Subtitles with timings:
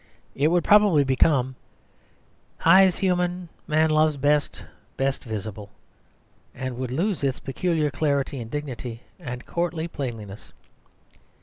[0.33, 1.53] It would probably become
[2.57, 4.63] "High's human; man loves best,
[4.97, 5.69] best visible,"
[6.55, 10.53] and would lose its peculiar clarity and dignity and courtly plainness.